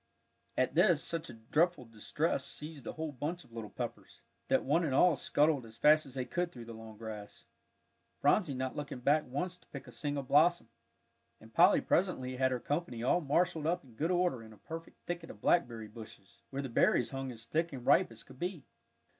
At 0.57 0.73
this, 0.73 1.03
such 1.03 1.29
a 1.29 1.33
dreadful 1.35 1.85
distress 1.85 2.43
seized 2.43 2.85
the 2.85 2.93
whole 2.93 3.11
bunch 3.11 3.43
of 3.43 3.51
little 3.53 3.69
Peppers, 3.69 4.23
that 4.47 4.61
they 4.61 4.65
one 4.65 4.83
and 4.83 4.95
all 4.95 5.15
scuttled 5.15 5.63
as 5.63 5.77
fast 5.77 6.07
as 6.07 6.15
they 6.15 6.25
could 6.25 6.51
through 6.51 6.65
the 6.65 6.73
long 6.73 6.97
grass, 6.97 7.45
Phronsie 8.19 8.55
not 8.55 8.75
looking 8.75 9.01
back 9.01 9.25
once 9.27 9.59
to 9.59 9.67
pick 9.67 9.85
a 9.85 9.91
single 9.91 10.23
blossom; 10.23 10.69
and 11.39 11.53
Polly 11.53 11.81
presently 11.81 12.35
had 12.35 12.49
her 12.49 12.59
company 12.59 13.03
all 13.03 13.21
marshalled 13.21 13.67
up 13.67 13.83
in 13.83 13.93
good 13.93 14.09
order 14.09 14.41
in 14.41 14.53
a 14.53 14.57
perfect 14.57 15.05
thicket 15.05 15.29
of 15.29 15.39
blackberry 15.39 15.87
bushes, 15.87 16.39
where 16.49 16.63
the 16.63 16.67
berries 16.67 17.11
hung 17.11 17.31
as 17.31 17.45
thick 17.45 17.71
and 17.71 17.85
ripe 17.85 18.11
as 18.11 18.23
could 18.23 18.39
be. 18.39 18.65